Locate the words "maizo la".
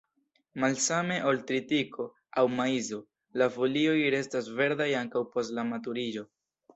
2.59-3.49